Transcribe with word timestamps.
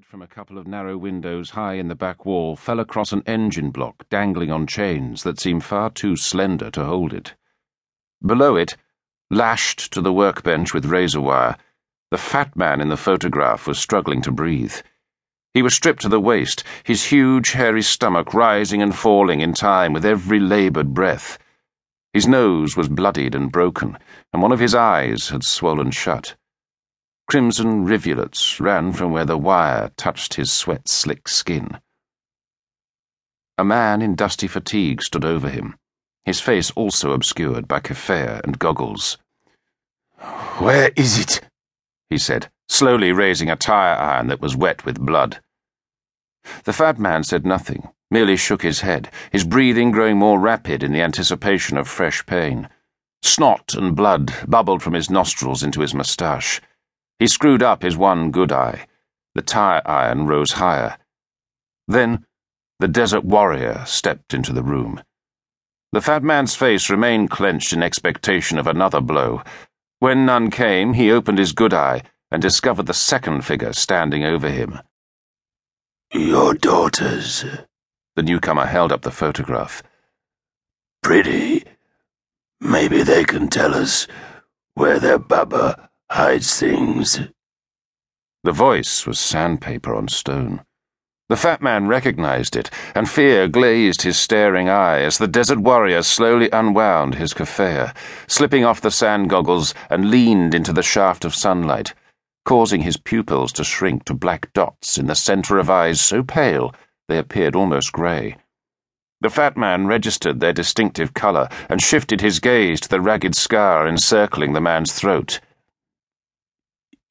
From 0.00 0.22
a 0.22 0.26
couple 0.26 0.56
of 0.56 0.66
narrow 0.66 0.96
windows 0.96 1.50
high 1.50 1.74
in 1.74 1.88
the 1.88 1.94
back 1.94 2.24
wall 2.24 2.56
fell 2.56 2.80
across 2.80 3.12
an 3.12 3.22
engine 3.26 3.70
block 3.70 4.08
dangling 4.08 4.50
on 4.50 4.66
chains 4.66 5.22
that 5.22 5.38
seemed 5.38 5.64
far 5.64 5.90
too 5.90 6.16
slender 6.16 6.70
to 6.70 6.84
hold 6.84 7.12
it. 7.12 7.34
Below 8.24 8.56
it, 8.56 8.78
lashed 9.30 9.92
to 9.92 10.00
the 10.00 10.12
workbench 10.12 10.72
with 10.72 10.86
razor 10.86 11.20
wire, 11.20 11.58
the 12.10 12.16
fat 12.16 12.56
man 12.56 12.80
in 12.80 12.88
the 12.88 12.96
photograph 12.96 13.66
was 13.66 13.78
struggling 13.78 14.22
to 14.22 14.32
breathe. 14.32 14.76
He 15.52 15.60
was 15.60 15.74
stripped 15.74 16.00
to 16.02 16.08
the 16.08 16.20
waist, 16.20 16.64
his 16.84 17.04
huge, 17.04 17.52
hairy 17.52 17.82
stomach 17.82 18.32
rising 18.32 18.80
and 18.80 18.96
falling 18.96 19.40
in 19.40 19.52
time 19.52 19.92
with 19.92 20.06
every 20.06 20.40
laboured 20.40 20.94
breath. 20.94 21.38
His 22.14 22.26
nose 22.26 22.78
was 22.78 22.88
bloodied 22.88 23.34
and 23.34 23.52
broken, 23.52 23.98
and 24.32 24.40
one 24.40 24.52
of 24.52 24.60
his 24.60 24.74
eyes 24.74 25.28
had 25.28 25.44
swollen 25.44 25.90
shut. 25.90 26.34
Crimson 27.32 27.86
rivulets 27.86 28.60
ran 28.60 28.92
from 28.92 29.10
where 29.10 29.24
the 29.24 29.38
wire 29.38 29.90
touched 29.96 30.34
his 30.34 30.52
sweat 30.52 30.86
slick 30.86 31.26
skin. 31.28 31.80
A 33.56 33.64
man 33.64 34.02
in 34.02 34.14
dusty 34.14 34.46
fatigue 34.46 35.00
stood 35.00 35.24
over 35.24 35.48
him, 35.48 35.76
his 36.26 36.42
face 36.42 36.70
also 36.72 37.12
obscured 37.12 37.66
by 37.66 37.80
keffiyeh 37.80 38.42
and 38.44 38.58
goggles. 38.58 39.16
Where 40.58 40.90
is 40.94 41.18
it? 41.18 41.40
he 42.10 42.18
said, 42.18 42.50
slowly 42.68 43.12
raising 43.12 43.48
a 43.48 43.56
tire 43.56 43.96
iron 43.96 44.26
that 44.26 44.42
was 44.42 44.54
wet 44.54 44.84
with 44.84 45.00
blood. 45.00 45.40
The 46.64 46.74
fat 46.74 46.98
man 46.98 47.24
said 47.24 47.46
nothing, 47.46 47.88
merely 48.10 48.36
shook 48.36 48.60
his 48.60 48.82
head, 48.82 49.10
his 49.30 49.44
breathing 49.44 49.90
growing 49.90 50.18
more 50.18 50.38
rapid 50.38 50.82
in 50.82 50.92
the 50.92 51.00
anticipation 51.00 51.78
of 51.78 51.88
fresh 51.88 52.26
pain. 52.26 52.68
Snot 53.22 53.72
and 53.72 53.96
blood 53.96 54.34
bubbled 54.46 54.82
from 54.82 54.92
his 54.92 55.08
nostrils 55.08 55.62
into 55.62 55.80
his 55.80 55.94
moustache. 55.94 56.60
He 57.18 57.26
screwed 57.26 57.62
up 57.62 57.82
his 57.82 57.96
one 57.96 58.30
good 58.30 58.52
eye. 58.52 58.86
The 59.34 59.42
tire 59.42 59.82
iron 59.86 60.26
rose 60.26 60.52
higher. 60.52 60.98
Then 61.88 62.26
the 62.78 62.88
desert 62.88 63.24
warrior 63.24 63.84
stepped 63.86 64.34
into 64.34 64.52
the 64.52 64.62
room. 64.62 65.02
The 65.92 66.00
fat 66.00 66.22
man's 66.22 66.54
face 66.54 66.90
remained 66.90 67.30
clenched 67.30 67.72
in 67.72 67.82
expectation 67.82 68.58
of 68.58 68.66
another 68.66 69.00
blow. 69.00 69.42
When 69.98 70.26
none 70.26 70.50
came, 70.50 70.94
he 70.94 71.12
opened 71.12 71.38
his 71.38 71.52
good 71.52 71.72
eye 71.74 72.02
and 72.30 72.40
discovered 72.40 72.86
the 72.86 72.94
second 72.94 73.44
figure 73.44 73.72
standing 73.72 74.24
over 74.24 74.48
him. 74.48 74.80
Your 76.12 76.54
daughters. 76.54 77.44
The 78.16 78.22
newcomer 78.22 78.66
held 78.66 78.90
up 78.90 79.02
the 79.02 79.10
photograph. 79.10 79.82
Pretty. 81.02 81.64
Maybe 82.60 83.02
they 83.02 83.24
can 83.24 83.48
tell 83.48 83.74
us 83.74 84.06
where 84.74 84.98
their 84.98 85.18
Baba 85.18 85.90
hides 86.12 86.60
things. 86.60 87.20
The 88.44 88.52
voice 88.52 89.06
was 89.06 89.18
sandpaper 89.18 89.94
on 89.94 90.08
stone. 90.08 90.60
The 91.30 91.38
fat 91.38 91.62
man 91.62 91.86
recognized 91.86 92.54
it, 92.54 92.68
and 92.94 93.08
fear 93.08 93.48
glazed 93.48 94.02
his 94.02 94.18
staring 94.18 94.68
eye 94.68 95.00
as 95.00 95.16
the 95.16 95.26
desert 95.26 95.60
warrior 95.60 96.02
slowly 96.02 96.50
unwound 96.52 97.14
his 97.14 97.32
keffiyeh, 97.32 97.96
slipping 98.26 98.62
off 98.62 98.82
the 98.82 98.90
sand 98.90 99.30
goggles 99.30 99.72
and 99.88 100.10
leaned 100.10 100.54
into 100.54 100.74
the 100.74 100.82
shaft 100.82 101.24
of 101.24 101.34
sunlight, 101.34 101.94
causing 102.44 102.82
his 102.82 102.98
pupils 102.98 103.50
to 103.54 103.64
shrink 103.64 104.04
to 104.04 104.12
black 104.12 104.52
dots 104.52 104.98
in 104.98 105.06
the 105.06 105.14
center 105.14 105.56
of 105.56 105.70
eyes 105.70 105.98
so 105.98 106.22
pale 106.22 106.74
they 107.08 107.16
appeared 107.16 107.56
almost 107.56 107.90
grey. 107.90 108.36
The 109.22 109.30
fat 109.30 109.56
man 109.56 109.86
registered 109.86 110.40
their 110.40 110.52
distinctive 110.52 111.14
color 111.14 111.48
and 111.70 111.80
shifted 111.80 112.20
his 112.20 112.38
gaze 112.38 112.82
to 112.82 112.88
the 112.90 113.00
ragged 113.00 113.34
scar 113.34 113.88
encircling 113.88 114.52
the 114.52 114.60
man's 114.60 114.92
throat. 114.92 115.40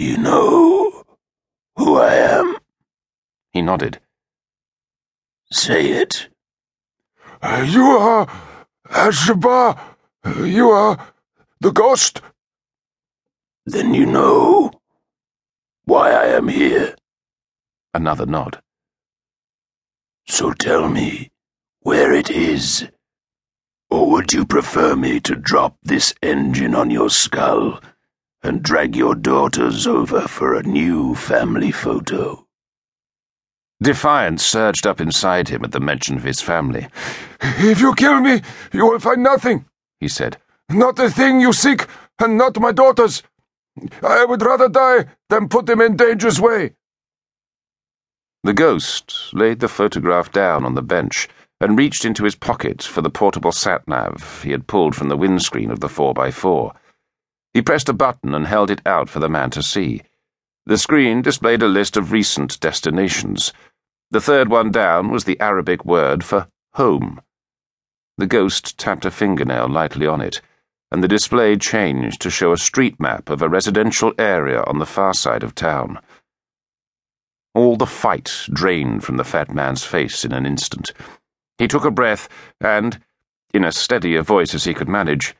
You 0.00 0.16
know 0.16 1.04
who 1.76 1.98
I 1.98 2.14
am? 2.14 2.56
He 3.52 3.60
nodded. 3.60 4.00
Say 5.52 5.88
it. 5.88 6.30
Uh, 7.42 7.66
you 7.68 7.84
are 7.84 8.26
Ashba. 8.88 9.78
You 10.24 10.70
are 10.70 11.12
the 11.60 11.70
ghost. 11.70 12.22
Then 13.66 13.92
you 13.92 14.06
know 14.06 14.70
why 15.84 16.12
I 16.12 16.28
am 16.28 16.48
here. 16.48 16.94
Another 17.92 18.24
nod. 18.24 18.62
So 20.26 20.54
tell 20.54 20.88
me 20.88 21.30
where 21.80 22.10
it 22.10 22.30
is. 22.30 22.88
Or 23.90 24.10
would 24.12 24.32
you 24.32 24.46
prefer 24.46 24.96
me 24.96 25.20
to 25.20 25.36
drop 25.36 25.76
this 25.82 26.14
engine 26.22 26.74
on 26.74 26.88
your 26.88 27.10
skull? 27.10 27.82
And 28.42 28.62
drag 28.62 28.96
your 28.96 29.14
daughters 29.14 29.86
over 29.86 30.22
for 30.22 30.54
a 30.54 30.62
new 30.62 31.14
family 31.14 31.70
photo. 31.70 32.46
Defiance 33.82 34.44
surged 34.44 34.86
up 34.86 35.00
inside 35.00 35.48
him 35.48 35.64
at 35.64 35.72
the 35.72 35.80
mention 35.80 36.16
of 36.16 36.24
his 36.24 36.40
family. 36.40 36.88
If 37.40 37.80
you 37.80 37.94
kill 37.94 38.20
me, 38.20 38.42
you 38.72 38.86
will 38.86 38.98
find 38.98 39.22
nothing, 39.22 39.64
he 40.00 40.08
said. 40.08 40.36
Not 40.68 40.96
the 40.96 41.10
thing 41.10 41.40
you 41.40 41.52
seek, 41.52 41.86
and 42.18 42.36
not 42.36 42.60
my 42.60 42.72
daughters. 42.72 43.22
I 44.02 44.24
would 44.24 44.42
rather 44.42 44.68
die 44.68 45.06
than 45.30 45.48
put 45.48 45.66
them 45.66 45.80
in 45.80 45.96
danger's 45.96 46.40
way. 46.40 46.74
The 48.42 48.52
ghost 48.52 49.32
laid 49.32 49.60
the 49.60 49.68
photograph 49.68 50.32
down 50.32 50.64
on 50.64 50.74
the 50.74 50.82
bench 50.82 51.28
and 51.60 51.78
reached 51.78 52.04
into 52.04 52.24
his 52.24 52.34
pocket 52.34 52.82
for 52.82 53.02
the 53.02 53.10
portable 53.10 53.52
sat 53.52 53.86
nav 53.86 54.42
he 54.42 54.50
had 54.50 54.66
pulled 54.66 54.96
from 54.96 55.08
the 55.08 55.16
windscreen 55.16 55.70
of 55.70 55.80
the 55.80 55.88
4x4. 55.88 56.74
He 57.52 57.62
pressed 57.62 57.88
a 57.88 57.92
button 57.92 58.34
and 58.34 58.46
held 58.46 58.70
it 58.70 58.80
out 58.86 59.08
for 59.08 59.18
the 59.18 59.28
man 59.28 59.50
to 59.50 59.62
see. 59.62 60.02
The 60.66 60.78
screen 60.78 61.22
displayed 61.22 61.62
a 61.62 61.68
list 61.68 61.96
of 61.96 62.12
recent 62.12 62.60
destinations. 62.60 63.52
The 64.10 64.20
third 64.20 64.48
one 64.48 64.70
down 64.70 65.10
was 65.10 65.24
the 65.24 65.40
Arabic 65.40 65.84
word 65.84 66.22
for 66.22 66.48
home. 66.74 67.20
The 68.18 68.26
ghost 68.26 68.78
tapped 68.78 69.04
a 69.04 69.10
fingernail 69.10 69.68
lightly 69.68 70.06
on 70.06 70.20
it, 70.20 70.40
and 70.92 71.02
the 71.02 71.08
display 71.08 71.56
changed 71.56 72.20
to 72.20 72.30
show 72.30 72.52
a 72.52 72.58
street 72.58 73.00
map 73.00 73.30
of 73.30 73.42
a 73.42 73.48
residential 73.48 74.12
area 74.18 74.62
on 74.66 74.78
the 74.78 74.86
far 74.86 75.14
side 75.14 75.42
of 75.42 75.54
town. 75.54 75.98
All 77.54 77.76
the 77.76 77.86
fight 77.86 78.46
drained 78.52 79.02
from 79.02 79.16
the 79.16 79.24
fat 79.24 79.52
man's 79.52 79.84
face 79.84 80.24
in 80.24 80.32
an 80.32 80.46
instant. 80.46 80.92
He 81.58 81.66
took 81.66 81.84
a 81.84 81.90
breath 81.90 82.28
and, 82.60 83.00
in 83.52 83.64
as 83.64 83.76
steady 83.76 84.14
a 84.14 84.22
voice 84.22 84.54
as 84.54 84.64
he 84.64 84.74
could 84.74 84.88
manage, 84.88 85.34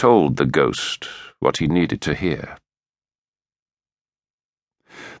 told 0.00 0.38
the 0.38 0.46
ghost 0.46 1.06
what 1.40 1.58
he 1.58 1.66
needed 1.66 2.00
to 2.00 2.14
hear. 2.14 2.56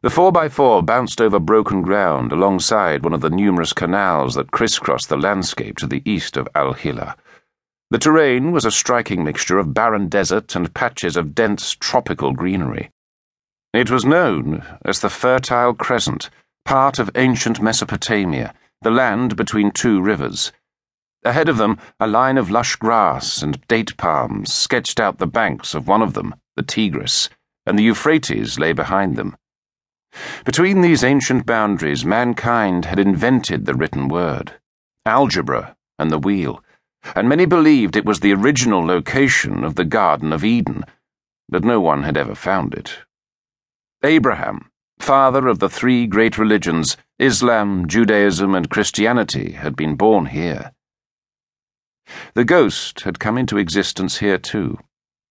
The 0.00 0.08
4x4 0.08 0.86
bounced 0.86 1.20
over 1.20 1.38
broken 1.38 1.82
ground 1.82 2.32
alongside 2.32 3.04
one 3.04 3.12
of 3.12 3.20
the 3.20 3.28
numerous 3.28 3.74
canals 3.74 4.36
that 4.36 4.52
crisscrossed 4.52 5.10
the 5.10 5.18
landscape 5.18 5.76
to 5.76 5.86
the 5.86 6.00
east 6.06 6.38
of 6.38 6.48
Al 6.54 6.72
Hilla. 6.72 7.14
The 7.90 7.98
terrain 7.98 8.52
was 8.52 8.64
a 8.64 8.70
striking 8.70 9.22
mixture 9.22 9.58
of 9.58 9.74
barren 9.74 10.08
desert 10.08 10.56
and 10.56 10.72
patches 10.72 11.14
of 11.14 11.34
dense 11.34 11.72
tropical 11.72 12.32
greenery. 12.32 12.90
It 13.74 13.90
was 13.90 14.06
known 14.06 14.64
as 14.82 15.00
the 15.00 15.10
Fertile 15.10 15.74
Crescent, 15.74 16.30
part 16.64 16.98
of 16.98 17.10
ancient 17.16 17.60
Mesopotamia, 17.60 18.54
the 18.80 18.90
land 18.90 19.36
between 19.36 19.72
two 19.72 20.00
rivers. 20.00 20.52
Ahead 21.22 21.50
of 21.50 21.58
them, 21.58 21.78
a 21.98 22.06
line 22.06 22.38
of 22.38 22.50
lush 22.50 22.76
grass 22.76 23.42
and 23.42 23.60
date 23.68 23.96
palms 23.98 24.52
sketched 24.52 24.98
out 24.98 25.18
the 25.18 25.26
banks 25.26 25.74
of 25.74 25.86
one 25.86 26.00
of 26.00 26.14
them, 26.14 26.34
the 26.56 26.62
Tigris, 26.62 27.28
and 27.66 27.78
the 27.78 27.82
Euphrates 27.82 28.58
lay 28.58 28.72
behind 28.72 29.16
them. 29.16 29.36
Between 30.44 30.80
these 30.80 31.04
ancient 31.04 31.44
boundaries, 31.44 32.04
mankind 32.06 32.86
had 32.86 32.98
invented 32.98 33.66
the 33.66 33.74
written 33.74 34.08
word, 34.08 34.54
algebra, 35.04 35.76
and 35.98 36.10
the 36.10 36.18
wheel, 36.18 36.64
and 37.14 37.28
many 37.28 37.44
believed 37.44 37.96
it 37.96 38.06
was 38.06 38.20
the 38.20 38.32
original 38.32 38.84
location 38.84 39.62
of 39.62 39.74
the 39.74 39.84
Garden 39.84 40.32
of 40.32 40.42
Eden, 40.42 40.84
but 41.50 41.64
no 41.64 41.80
one 41.80 42.02
had 42.02 42.16
ever 42.16 42.34
found 42.34 42.74
it. 42.74 43.00
Abraham, 44.02 44.70
father 44.98 45.46
of 45.48 45.58
the 45.58 45.68
three 45.68 46.06
great 46.06 46.38
religions, 46.38 46.96
Islam, 47.18 47.86
Judaism, 47.86 48.54
and 48.54 48.70
Christianity, 48.70 49.52
had 49.52 49.76
been 49.76 49.96
born 49.96 50.26
here. 50.26 50.72
The 52.34 52.44
ghost 52.44 53.02
had 53.02 53.18
come 53.18 53.38
into 53.38 53.58
existence 53.58 54.18
here 54.18 54.38
too. 54.38 54.78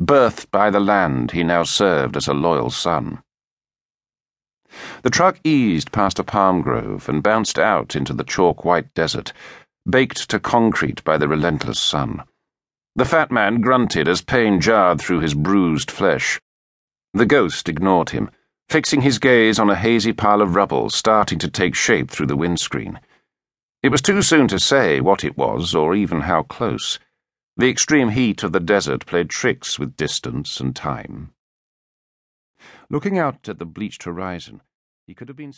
Birthed 0.00 0.50
by 0.50 0.70
the 0.70 0.80
land 0.80 1.30
he 1.30 1.44
now 1.44 1.62
served 1.62 2.16
as 2.16 2.26
a 2.26 2.34
loyal 2.34 2.70
son. 2.70 3.22
The 5.02 5.10
truck 5.10 5.38
eased 5.44 5.92
past 5.92 6.18
a 6.18 6.24
palm 6.24 6.60
grove 6.62 7.08
and 7.08 7.22
bounced 7.22 7.58
out 7.58 7.94
into 7.94 8.12
the 8.12 8.24
chalk 8.24 8.64
white 8.64 8.92
desert, 8.94 9.32
baked 9.88 10.28
to 10.30 10.40
concrete 10.40 11.04
by 11.04 11.16
the 11.16 11.28
relentless 11.28 11.78
sun. 11.78 12.24
The 12.96 13.04
fat 13.04 13.30
man 13.30 13.60
grunted 13.60 14.08
as 14.08 14.22
pain 14.22 14.60
jarred 14.60 15.00
through 15.00 15.20
his 15.20 15.34
bruised 15.34 15.90
flesh. 15.90 16.40
The 17.12 17.26
ghost 17.26 17.68
ignored 17.68 18.10
him, 18.10 18.30
fixing 18.68 19.02
his 19.02 19.18
gaze 19.18 19.58
on 19.58 19.70
a 19.70 19.76
hazy 19.76 20.12
pile 20.12 20.42
of 20.42 20.56
rubble 20.56 20.90
starting 20.90 21.38
to 21.38 21.48
take 21.48 21.74
shape 21.74 22.10
through 22.10 22.26
the 22.26 22.36
windscreen. 22.36 22.98
It 23.84 23.92
was 23.92 24.00
too 24.00 24.22
soon 24.22 24.48
to 24.48 24.58
say 24.58 25.02
what 25.02 25.24
it 25.24 25.36
was 25.36 25.74
or 25.74 25.94
even 25.94 26.22
how 26.22 26.44
close. 26.44 26.98
The 27.58 27.68
extreme 27.68 28.08
heat 28.08 28.42
of 28.42 28.52
the 28.52 28.58
desert 28.58 29.04
played 29.04 29.28
tricks 29.28 29.78
with 29.78 29.94
distance 29.94 30.58
and 30.58 30.74
time. 30.74 31.34
Looking 32.88 33.18
out 33.18 33.46
at 33.46 33.58
the 33.58 33.66
bleached 33.66 34.04
horizon, 34.04 34.62
he 35.06 35.12
could 35.12 35.28
have 35.28 35.36
been. 35.36 35.52